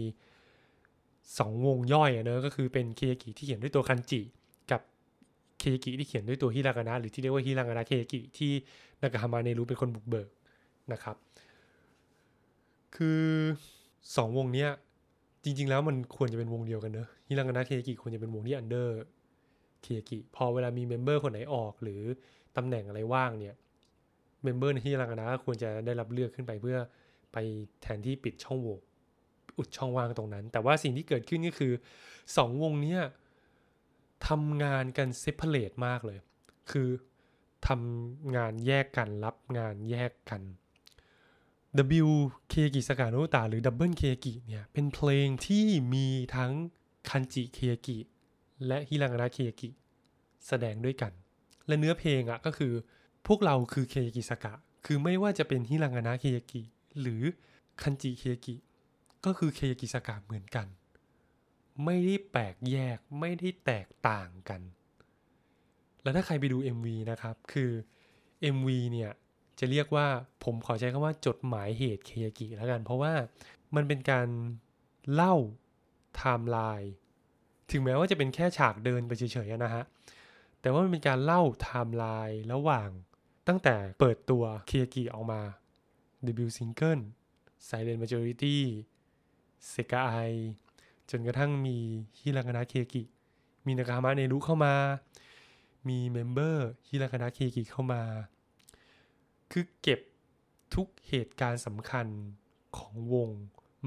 [1.39, 4.21] สองวงย่อยอะเนอะก็คือเป็นเคยากิที่เขียนด้วยตัวคันจิ
[4.71, 4.81] กับ
[5.59, 8.51] เคยากิที่เขียนด้วยตัวฮิรากานะหรือที่เรียกว่าฮิรากานะเคยากิที่
[9.01, 10.29] นากาฮามะเนรุเป็นคนบุกเบิก
[10.91, 11.15] นะครับ
[12.95, 13.23] คือ
[14.15, 14.69] สองวงเนี้ย
[15.43, 18.95] จริง ๆ แล้วมันควรจะเป็นวงเดียวกันเนอะฮิรากานะเคยากิควรจะเป็นวงที่ under
[19.81, 22.01] เคยากิ พอเวลามี member คนไหนออกหรือ
[22.57, 23.55] ตำแหน่งอะไรว่างเนี่ย
[24.43, 26.77] member ในฮิรากานะก็ควรจะได้รับเลือกขึ้นไปเพื่อ
[27.33, 27.37] ไป
[27.81, 28.79] แทนที่ปิดช่องโหว่
[29.57, 31.73] อุดช่องว่างตรงนั้น แต่ว่าสิ่งที่เกิดขึ้นก็คือ
[32.37, 33.01] สองวงเนี้ย
[34.27, 36.19] ทำงานกัน separate มากเลย
[36.71, 36.89] คือ
[37.67, 40.41] ทำงานแยกกันรับงานแยกกัน
[42.05, 42.09] W
[42.49, 46.51] เคกิสกาโนตาหรือ Double เคกิเนี่ยเป็นเพลงที่มีทั้ง
[47.09, 47.97] คันจิเคกิ
[48.67, 49.69] และฮิรังานะเคยกิ
[50.47, 51.11] แสดงด้วยกัน
[51.67, 52.73] และเนื้อเพลงอะก็คือ
[53.27, 54.53] พวกเราคือเคยกิสกะ
[54.85, 56.61] คือไม่ว่าจะเป็นฮิรังานะเคยกิ
[57.01, 57.23] หรือ
[57.81, 58.55] คันจิเคยกิ
[59.25, 60.67] ก็คือเคยกิสกะเหมือนกัน
[61.85, 64.61] ไม่ได้แปลกแยกไม่ได้แตกต่างกัน
[66.03, 67.71] แล้วถ้าใครไปดู MV นะครับ คือ
[68.55, 69.11] MV เนี่ย
[69.59, 70.07] จะเรียกว่า
[70.43, 73.13] ผมขอใช้คำว่าจดหมายเหตุเคยากิแล้วกัน เพราะว่า
[73.75, 74.27] มันเป็นการ
[75.13, 75.35] เล่า
[76.15, 76.93] ไทม์ไลน์
[77.71, 79.83] ถึงแม้ว่าจะเป็นแค่ฉากเดินไปเฉยๆนะฮะ
[80.61, 82.89] แต่ว่ามันเป็นการเล่าไทม์ไลน์ระหว่าง
[83.47, 85.41] ตั้งแต่เปิดตัวเคยากิออกมา
[86.23, 86.99] เดบิวต์ซิงเกิล
[87.67, 88.57] Silent Majority
[89.69, 90.15] เซกาไอ
[91.09, 91.77] จนกระทั่งมี
[92.19, 93.03] ฮิรากานะเคยากิ
[93.65, 94.75] มีนากาฮามะเนรุเข้ามา
[95.87, 98.03] มี member ฮิรากานะเคยากิเข้ามา
[99.51, 99.99] คือเก็บ
[100.73, 102.07] ทุกเหตุการณ์สำคัญ
[102.77, 103.29] ของวง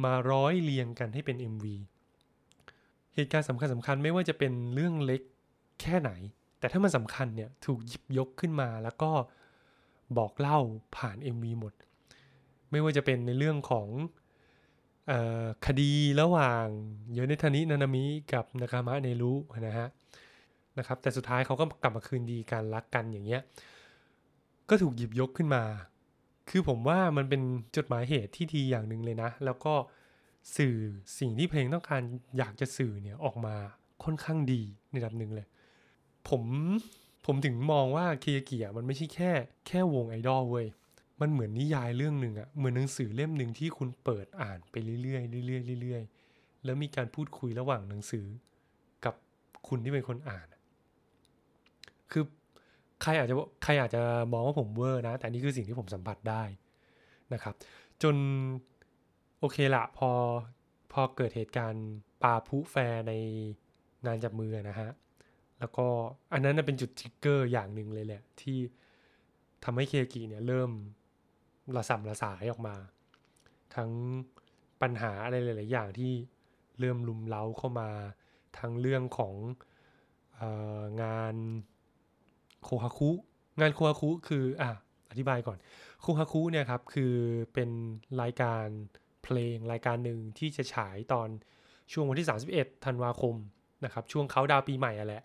[0.04, 1.64] มาร้อยเรียงกันให้เป็น MV
[3.14, 5.22] เหตุการณ์สำคัญสำคัญไม่ว่าจะเป็นเรื่องเล็ก
[5.80, 6.10] แค่ไหน
[6.58, 9.10] แต่ถ้ามันสำคัญเนี่ยถูกหยิบยกขึ้นมาแล้วก็
[10.18, 10.58] บอกเล่า
[10.96, 11.72] ผ่าน MV หมด
[12.70, 13.88] ไม่ว่าจะเป็นในเรื่องของ
[15.10, 15.12] อ
[15.44, 16.66] อคดีระหว่าง
[17.12, 19.32] โยเนทานินานามิกับนากามะเนรุ
[19.66, 19.88] นะฮะ
[20.78, 23.42] นะครับแต่สุดท้ายเขาก็กลับมาคืนดีกันรักกันอย่างเงี้ย
[24.68, 25.62] ก็ถูกหยิบยกขึ้นมา
[26.50, 27.42] คือผมว่ามันเป็น
[27.76, 29.74] จดหมายเหตุที่ดีอย่างหนึ่งเลยนะ แล้วก็
[30.56, 30.76] สื่อ
[31.18, 32.02] สิ่งที่เพลงต้องการ
[32.38, 33.54] อยากจะสื่อเนี่ยออกมา
[34.04, 35.46] ค่อนข้างดีในระดับหนึ่งเลย
[36.28, 36.42] ผม
[37.26, 39.30] ผมถึงมองว่าเคียเกิอะมันไม่ใช่แค่
[39.66, 40.66] แค่วงไอดอลเว้ย
[41.20, 48.26] มันเหมือนนิยายเรื่องหนึ่งอะเหมือนหนังสือเล่มหนึ่งที่คุณเปิดอ่านไปเรื่อยๆเรื่อยๆเรื่อยๆแล้วมีการพูดคุยระหว่างหนังสือ
[49.04, 49.14] กับ
[49.68, 50.46] คุณที่เป็นคนอ่าน
[52.12, 52.24] คือ
[53.02, 54.02] ใครอาจจะใครอาจจะ
[54.32, 56.42] มองว่าผมเวอร์นะ แต่นี่คือสิ่งที่ผมสัมผัสได้
[57.32, 57.54] นะครับ
[58.02, 58.16] จน
[59.44, 60.10] โอเคละพอ
[60.92, 61.86] พอเกิดเหตุการณ์
[62.22, 62.76] ปาพุแฟ
[63.08, 63.12] ใน
[64.06, 64.90] งานจับมือนะฮะ
[65.58, 65.86] แล้วก็
[66.32, 68.58] อันนั้นเป็นจุดทิกเกอร์อย่างหนึ่งเลยแหละ ที่
[69.64, 70.70] ทำให้เคกิเนี่ยเริ่ม
[71.76, 72.76] ระสำระสายออกมา
[73.74, 73.90] ทั้ง
[74.82, 76.12] ปัญหาอะไรหลาย ๆ อย่างที่
[76.80, 77.90] เริ่มลุมเล้าเข้ามา
[78.58, 79.34] ทั้งเรื่องของ
[80.40, 80.42] อ
[80.80, 81.34] องาน
[82.62, 83.10] โคฮาคุ
[83.60, 84.70] งานโคฮาคุคืออะ
[85.10, 85.58] อธิบายก่อน
[86.00, 87.14] โคฮาคุเนี่ยครับคือ
[87.54, 87.70] เป็น
[88.20, 88.66] รายการ
[89.24, 91.28] เพลงรายการหนึ่งที่จะฉายตอน
[91.92, 93.34] ช่วงวันที่ 31 ธันวาคม
[93.84, 95.22] นะครับช่วงเขาดาวปีใหม่อะแหละ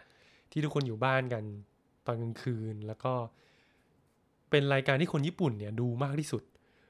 [0.52, 1.44] ที่ทุกคนอยู่บ้านกัน
[2.06, 3.14] ตอนกลางคืนแล้วก็
[4.50, 6.44] เป็นรายการที่คนญี่ปุ่นเนี่ยดูมากที่สุด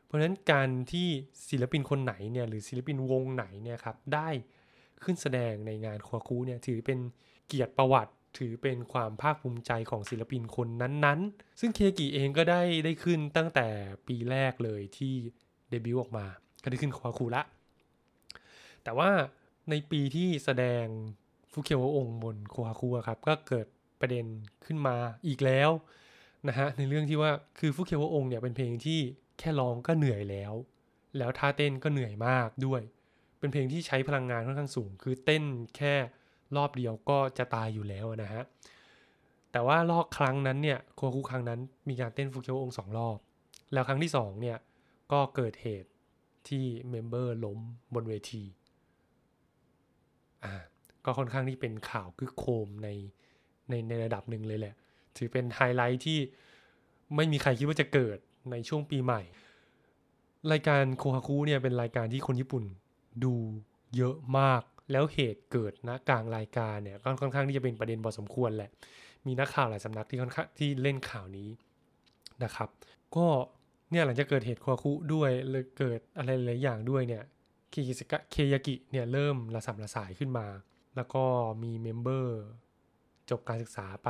[0.06, 1.08] เพราะฉะนั้นการที่
[1.50, 4.30] ศิลปินคนไหนเนี่ยหรือศิลปินวงไหนเนี่ยครับได้
[5.04, 7.00] ขึ้นแสดงในงานคฮาคุเนี่ยถือเป็น
[7.48, 13.68] เกียรติประวัติ ถือเป็นความภาคภูมิใจของศิลปินคนนั้นๆ ซึ่งเคกิเองก็ได้ได้ขึ้นตั้งแต่
[14.08, 15.14] ปีแรกเลยที่
[15.70, 16.26] เดบิวต์ออกมา
[16.64, 17.42] ก็ได้ขึ้นโคฮาคุละ
[18.84, 19.10] แต่ว่า
[19.70, 20.86] ในปีที่แสดง
[21.52, 23.68] ฟุเคียวองค์บนโคฮาคุครับ ก็เกิด
[24.00, 24.26] ประเด็น
[24.66, 24.96] ขึ้นมา
[25.28, 25.70] อีกแล้ว
[26.48, 29.00] นะฮะในเรื่องที่ว่าคือฟุเคียวองค์เนี่ยเป็นเพลงที่
[29.40, 30.54] แค่ร้องก็เหนื่อยแล้ว
[31.18, 32.82] แล้วท่าเต้นก็เหนื่อยมากด้วย
[33.40, 35.44] เป็นเพลงที่ใช้พลังงานค่อนข้างสูง คือเต้น
[35.78, 35.94] แค่
[36.56, 38.44] รอบเดียวก็จะตายอยู่แล้วนะฮะ
[39.52, 43.18] แต่ว่ารอบครั้งนั้นเนี่ยโคคุครั้งนั้นมีการเต้นฟุเคียววะองสองรอบ
[43.74, 44.58] แล้วครั้งที่สองเนี่ย
[45.12, 45.90] ก็เกิดเหตุ
[46.48, 47.60] ที่ member ล้ม
[47.94, 48.44] บนเวที
[50.44, 50.54] อ่า
[51.06, 52.90] ก็ค่อนข้างที่เป็นข่าวครึกโครมใน
[53.70, 54.76] ในในระดับหนึ่งเลยแหละ
[55.18, 56.20] ถือเป็นไฮไลท์ที่
[57.16, 58.18] ไม่มีใครคิดว่าจะเกิด
[58.52, 59.22] ในช่วงปีใหม่
[60.52, 62.64] รายการโคฮาคุเนี่ยเป็นรายการที่คนญี่ปุ่น
[63.24, 63.34] ดู
[63.96, 68.72] เยอะมาก แล้วเหตุเกิดนะกลางรายการเนี่ยก็ค่อนข้างที่จะเป็นประเด็นพอสมควรแหละ
[69.26, 71.50] มีนักข่าวหลายสำนักที่ค่อนข้างที่เล่นข่าวนี้
[72.44, 72.70] นะครับ
[73.16, 73.28] ก็
[73.92, 77.24] เนี่ยหลังจากเกิดเหตุโคฮาคุด้วยเลยเกิดอะไรหลายอย่างด้วยเนี่ย
[77.72, 80.48] เคยากิซากะเคยากิเนี่ยเริ่มระส่ำระสายขึ้นมา
[80.96, 81.24] แล้วก็
[81.64, 82.40] มี member
[83.30, 84.10] จบการศึกษาไป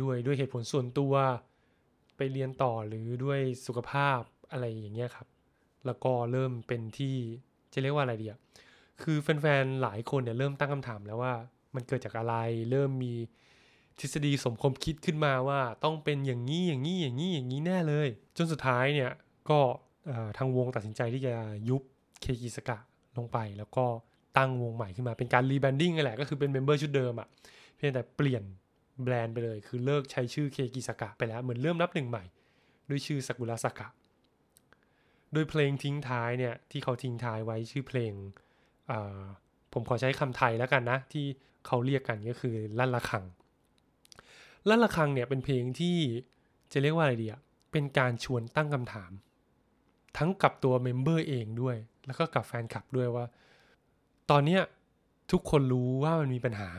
[0.00, 1.14] ด้วยด้วยเหตุผลส่วนตัว
[2.16, 5.26] ไปเรียนต่อหรือด้วยสุขภาพอะไรอย่างเงี้ยครับ
[5.86, 7.16] แล้วก็เริ่มเป็นที่
[7.72, 8.40] จะเรียกว่าอะไรดีอะ
[9.02, 11.34] คือแฟนๆหลายคนเนี่ยเริ่มตั้งคำถามแล้วว่า
[11.74, 12.34] มันเกิดจากอะไร
[12.70, 13.14] เริ่มมี
[14.00, 19.10] ทฤษฎีสมคบคิดขึ้นมาว่าต้องเป็นอย่างนี้อย่างนี้อย่างนี้อย่างนี้แน่เลย จนสุดท้ายเนี่ย
[19.50, 19.58] ก็
[20.38, 21.34] ทางวงตัดสินใจที่จะ
[21.68, 21.82] ยุบ
[22.20, 22.78] เคยากิซากะ
[23.16, 23.84] ลงไป แล้วก็
[24.38, 27.28] ตั้งวงใหม่ขึ้นมาเป็นการ rebranding นั่นแหละก็คือเป็น member ชุดเดิมอะ
[27.76, 28.42] เพียงแต่เปลี่ยน
[29.04, 32.24] แบรนด์ไปเลย คือเลิกใช้ชื่อเคยากิซากะไปแล้วเหมือนเริ่มนับหนึ่งใหม่
[32.88, 33.88] ด้วยชื่อซากุระซากะ
[35.32, 38.12] โดยเพลงทิ้งท้ายเนี่ยที่เขาทิ้งท้ายไว้ชื่อเพลง
[39.72, 41.24] ผมขอใช้คำไทยแล้วกันนะ ที่
[41.66, 43.24] เขาเรียกกันก็คือลั่นละคัง
[44.66, 45.96] แลั่นละคังเนี่ยเป็นเพลงที่
[46.72, 47.40] จะเรียกว่าอะไรดีอะ
[47.72, 49.10] เป็นการชวนตั้งคำถาม
[50.16, 53.24] ทั้งกับตัวเมมเบอร์เองด้วย แล้วก็กับแฟนคลับด้วยว่า
[54.30, 54.60] ตอนเนี้ย
[55.32, 56.70] ทุกคนรู้ว่ามันมีปัญหา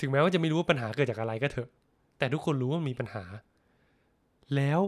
[0.00, 1.68] ถึงแม้ว่าจะไม่รู้ว่าปัญหาเกิดจากอะไรก็เถอะ
[2.18, 3.24] แต่ทุกคนรู้ว่ามีปัญหา
[4.54, 4.80] แล้ว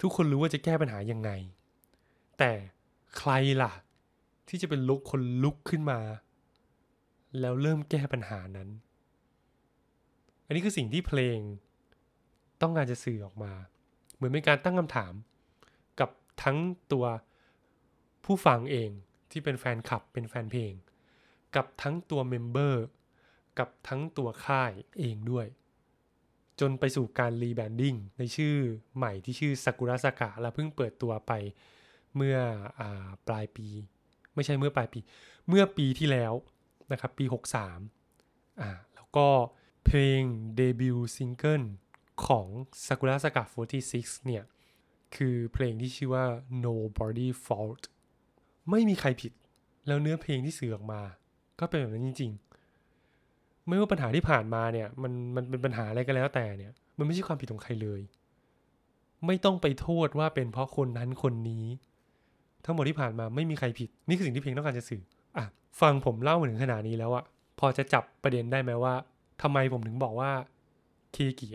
[0.00, 1.30] ทุกคนรู้ว่าจะแก้ปัญหายังไง
[2.38, 2.52] แต่
[3.16, 3.30] ใคร
[3.62, 3.72] ล่ะ
[4.48, 6.00] ที่จะเป็นลุกคนลุกขึ้นมา
[7.40, 8.68] แล้วเริ่มแก้ปัญหานั้น
[10.46, 11.38] อันนี้คือสิ่งที่เพลง
[12.62, 13.52] ต้องการจะสื่อออกมา
[14.14, 15.12] เหมือนเป็นการตั้งคำถาม
[16.00, 16.10] กับ
[16.42, 16.58] ทั้ง
[16.92, 17.04] ตัว
[18.24, 18.90] ผู้ฟังเอง
[19.30, 20.72] ที่เป็นแฟนคลับเป็นแฟนเพลง
[21.56, 22.84] กับทั้งตัว member
[23.58, 25.46] กับทั้งตัวค่ายเองด้วย
[26.60, 28.56] จนไปสู่การ rebranding ในชื่อ
[28.96, 31.32] ใหม่ที่ชื่อซากุระสากะและเพิ่งเปิดตัวไป
[32.16, 32.36] เมื่อ
[32.80, 32.82] อ
[33.26, 33.66] ปลายปี
[34.34, 34.98] ไม่ใช่เมื่อปลายปี
[35.48, 36.32] เมื่อปีที่แล้ว
[36.92, 37.24] นะครับปี
[37.92, 39.28] 63อ่าแล้วก็
[39.86, 40.20] เพลง
[40.56, 41.62] เดบิวต์ซิงเกิล
[42.26, 42.46] ของ
[42.86, 43.44] ซากุระสากะ
[43.84, 44.44] 46 เนี่ย
[45.16, 46.24] คือเพลงที่ชื่อว่า
[46.66, 47.82] Nobody Fault
[48.70, 49.32] ไม่มีใครผิด
[49.86, 51.00] แล้วเนื้อเพลงที่สื่อออกมา
[51.60, 52.32] ก็เป็นแบบนั้นจริง
[52.98, 58.00] ๆ ไม่ว่าปัญหาที่ผ่านมาเนี่ย มันมันเป็นปัญหาอะไรก็แล้วแต่เนี่ย มันไม่ใช่ความผิดของใครเลย
[59.26, 61.66] ไม่ต้องไปโทษว่าเป็นเพราะคนนั้นคนนี้
[62.64, 65.02] ทั้งหมดที่ผ่านมาไม่มีใครผิด นี่คือสิ่งที่เพลงต้องการจะสื่อ
[65.36, 65.44] อะ
[65.80, 67.24] ฟังผมเล่ามาถึงขนาดนี้แล้วอะ
[67.58, 68.94] พอจะจับประเด็นได้ไหมว่า
[69.42, 70.32] ทำไมผมถึงบอกว่า
[71.12, 71.48] เคกิ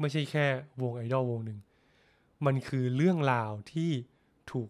[0.00, 0.46] ไม่ใช่แค่
[0.82, 1.58] วงไอดอลวงหนึ่ง
[2.46, 3.90] มันคือเรื่องราวที่
[4.50, 4.68] ถูก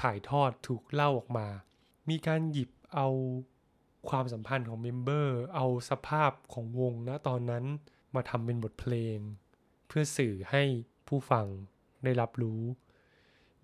[0.00, 1.48] ถ่ายทอดถูกเล่าออกมา
[2.08, 3.08] มีการหยิบเอา
[4.08, 7.64] ความสัมพันธ์ของเมมเบอร์ เอาสภาพของวงนะตอนนั้น
[8.14, 9.18] มาทำเป็นบทเพลง
[9.86, 10.62] เพื่อสื่อให้
[11.08, 11.46] ผู้ฟัง
[12.04, 12.62] ได้รับรู้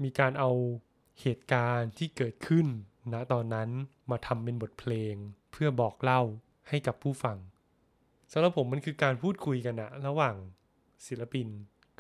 [0.03, 0.51] มีการเอา
[1.21, 2.67] เหตุการณ์ที่เกิดขึ้น
[3.13, 3.69] ณตอนนั้น
[4.11, 5.15] มาทำเป็นบทเพลง
[5.51, 6.23] เพื่อบอกเล่า
[6.69, 7.37] ให้กับผู้ฟัง
[8.33, 10.35] สำหรับผมมันคือการพูดคุยกันนะระหว่าง
[11.07, 11.47] ศิลปิน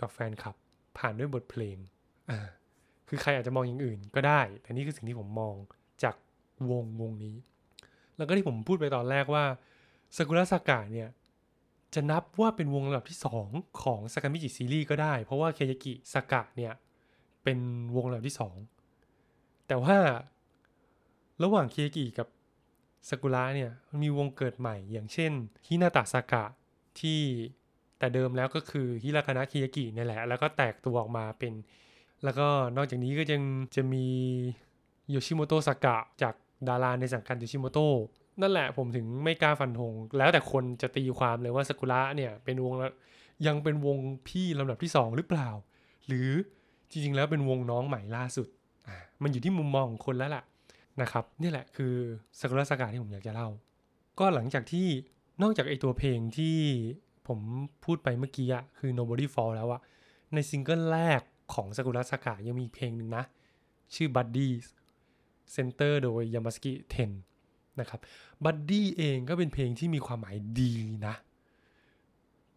[0.00, 0.56] กับแฟนคลับ
[0.98, 1.76] ผ่านด้วยบทเพลง
[2.30, 2.38] อ่า
[3.08, 5.54] คือใครอาจจะมองอย่างอื่นก็ได้ แต่นี่คือสิ่งที่ผมมอง
[6.02, 6.14] จาก
[6.70, 7.36] วงวงนี้
[8.16, 9.44] แล้วก็ที่ผมพูดไปตอนแรกว่า
[10.16, 11.08] สกุระสากะเนี่ย
[11.94, 16.72] จะนับว่าเป็นวงลำดับที่ 2 ของสากามิจิซีรีส์ก็ได้ เพราะว่าเคยากิสากะเนี่ย
[17.44, 17.58] เป็น
[17.96, 18.36] วงลำดับที่
[19.00, 19.96] 2 แต่ว่า
[21.42, 22.28] ระหว่างเคยากิกับ
[23.08, 25.32] สกุระเนี่ยมันมีวงเกิดใหม่อย่างเช่น
[25.66, 26.44] ฮินาตะสากะ
[27.00, 27.20] ที่
[27.98, 31.54] แต่เดิมแล้วก็คือฮิราคานะเคยากินี่แหละ แล้วก็แตกตัวออกมาเป็น
[32.24, 33.42] แล้วก็นอกจากนี้ก็ยัง
[33.74, 34.06] จะมี
[35.10, 36.34] โยชิโมโตะสากะจาก
[36.68, 37.78] ดาราในสังกัดโยชิโมโต
[38.40, 42.72] นั่นแหละผมถึงไม่กล้าฟันธงแล้วแต่คนจะตีความเลยว่าสกุระเนี่ยเป็นวง
[43.46, 45.48] ยังเป็นวงพี่ลำดับที่ 2 หรือเปล่า
[46.06, 46.28] หรือ
[46.90, 48.48] จริงๆแล้วเป็นวงน้องใหม่ล่าสุด
[49.22, 50.44] มันอยู่ที่มุมมองของคนแล้วล่ะ
[51.02, 51.94] นะครับนี่แหละคือ
[52.40, 53.48] สกุระสกาที่ผมอยากจะเล่า
[54.18, 54.86] ก็หลังจากที่
[55.42, 56.56] นอกจากไอตัวเพลงที่
[57.28, 57.38] ผม
[57.84, 59.80] พูดไปเมื่อกี้อะคือ nobody fall แล้วอะ
[60.34, 61.20] ในซิงเกิลแรก
[61.54, 63.24] ของซากุระซากะยังมีเพลงหนึ่งนะ
[63.94, 64.64] ชื่อ buddies
[65.52, 67.10] center โดยยามาซากิเท็น
[67.80, 68.00] นะครับ
[68.44, 70.72] buddies เองก็เป็นเพลงที่มีความหมายดี
[71.06, 71.14] นะ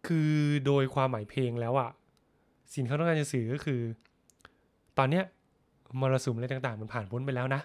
[0.06, 0.32] คือ
[0.66, 1.90] โดยความหมายเพลงแล้วอะ
[2.74, 3.80] สิ่งเขาต้องการจะสื่อก็คือ
[4.98, 5.24] ตอนเนี้ย
[6.00, 7.60] มรสุมอะไรต่างๆ มันผ่านพ้นไปแล้วนะ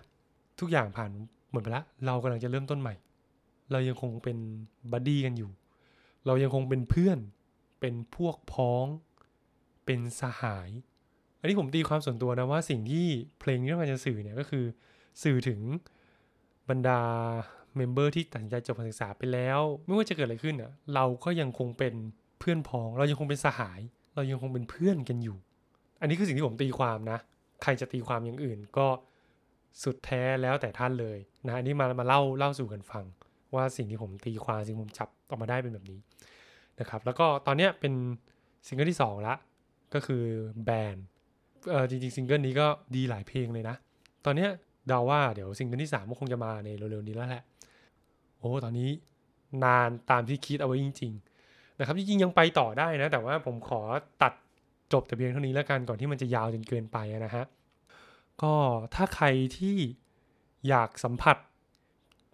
[0.61, 1.11] ทุกอย่างผ่าน
[1.51, 2.95] หมดไปแล้วเรากำลังจะเริ่มต้นใหม่
[3.71, 4.37] เรายังคงเป็น
[4.91, 5.51] buddy กันอยู่
[6.25, 7.17] เรายังคงเป็นเพื่อน
[7.79, 8.85] เป็นพวกพ้อง
[9.85, 10.69] เป็นสหาย
[11.39, 13.07] อันนี้ผมตีความส่วนตัวนะว่าสิ่งที่
[13.39, 14.65] เพลงนี้ต้องการจะสื่อเนี่ยก็คือ
[15.23, 15.59] สื่อถึง
[16.69, 17.01] บรรดา
[17.75, 21.93] member ที่ตัดสินใจจบการศึกษาไปแล้ว ไม่ว่าจะเกิดอะไรขึ้นอะเราก็ยังคงเป็น
[22.39, 23.79] เพื่อนพ้อง เรายังคงเป็นสหาย
[24.15, 25.37] เรายังคงเป็นเพื่อนกันอยู่
[26.01, 27.19] อันนี้คือสิ่งที่ผมตีความนะ
[27.63, 28.87] ใครจะตีความอย่างอื่นก็
[29.83, 33.05] สุดแท้แล้วแต่ท่านเลยนะอันนี้มามาเล่าเล่าสู่กันฟัง
[33.55, 35.99] ว่าสิ่งที่ผมตีความสิ่งที่ผมจับออกมาได้เป็นแบบนี้
[36.79, 37.93] นะครับแล้วก็ตอนนี้เป็น
[38.67, 39.35] ซิงเกิลที่2ละ
[39.93, 40.23] ก็คือ
[40.65, 40.97] BAN
[41.69, 43.75] เออจริงๆซิงเกิลนี้ก็ดีหลายเพลงเลยนะ
[44.25, 44.47] ตอนนี้
[44.87, 47.43] เดาว่าเดี๋ยวซิงเกิลที่3ก็คงจะมาในเร็วๆนี้แล้วแหละ
[48.39, 48.89] โอ้ตอนนี้
[49.63, 51.13] นานตามที่คิดเอาไว้จริง
[51.45, 53.81] ๆ นะครับจริงๆยังไปต่อได้นะ แต่ว่าผมขอ
[54.21, 54.33] ตัด
[54.93, 57.45] จบแต่เพียงเท่านี้แล้วกันก่อนที่มันจะยาวจนเกินไปนะฮะ
[58.43, 58.55] ก็
[58.95, 59.25] ถ้าใคร
[59.57, 59.77] ที่
[60.67, 61.37] อยากสัมผัส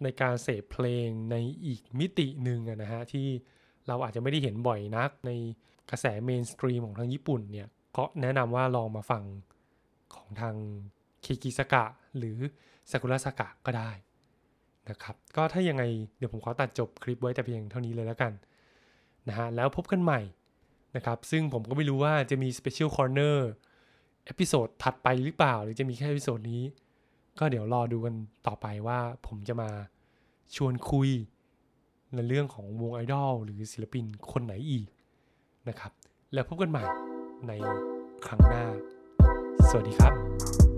[0.02, 3.26] ในการเสพเพลงในอีกมิติหนึ่งนะฮะ ที่
[3.86, 5.30] เราอาจจะไม่ได้เห็นบ่อยนักใน
[5.90, 9.22] กระแส mainstream ของทางญี่ปุ่นเนี่ย ก็แนะนำว่าลองมาฟัง
[10.14, 10.54] ของทาง
[11.22, 11.84] เคยากิซากะ
[12.18, 12.36] หรือ
[12.90, 13.90] ซากุระซากะก็ได้
[14.90, 15.82] นะครับ ก็ถ้ายังไง
[16.18, 18.32] เดี๋ยวผมขอตัดจบคลิปไว้แต่เพียงเท่านี้เลยแล้วกัน
[19.28, 20.20] นะฮะ แล้วพบกันใหม่
[20.96, 23.36] นะครับ ซึ่งผมก็ไม่รู้ว่าจะมี Special Corner
[24.26, 26.62] episode ถัดไปหรือเปล่า หรือจะมีแค่ episode นี้
[27.38, 28.14] ก็เดี๋ยวรอดูกัน
[28.46, 29.70] ต่อไปว่าผมจะมา
[30.56, 31.08] ชวนคุย
[32.14, 34.86] ในเรื่องของวงไอดอลหรือศิลปินคนไหนอีก
[35.68, 35.92] นะครับ
[36.32, 36.84] แล้วพบกันใหม่
[37.48, 37.52] ใน
[38.26, 38.64] ครั้งหน้า
[39.68, 40.75] สวัสดีครับ